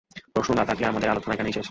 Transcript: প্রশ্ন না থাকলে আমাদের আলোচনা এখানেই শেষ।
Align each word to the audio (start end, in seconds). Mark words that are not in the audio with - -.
প্রশ্ন 0.33 0.51
না 0.55 0.63
থাকলে 0.65 0.85
আমাদের 0.87 1.09
আলোচনা 1.09 1.33
এখানেই 1.33 1.55
শেষ। 1.57 1.67